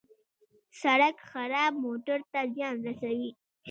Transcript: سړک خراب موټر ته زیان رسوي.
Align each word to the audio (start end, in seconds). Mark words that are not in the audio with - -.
سړک 0.81 1.15
خراب 1.29 1.73
موټر 1.85 2.19
ته 2.31 2.39
زیان 2.55 2.75
رسوي. 2.87 3.31